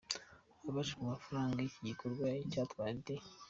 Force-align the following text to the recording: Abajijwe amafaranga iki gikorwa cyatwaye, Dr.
Abajijwe 0.67 1.01
amafaranga 1.03 1.57
iki 1.67 1.81
gikorwa 1.89 2.25
cyatwaye, 2.51 2.93
Dr. 3.05 3.19